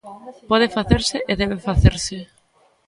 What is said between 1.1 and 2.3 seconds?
e debe facerse.